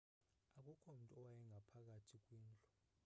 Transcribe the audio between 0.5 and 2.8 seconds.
akukho mntu owayengaphakathi kwindlu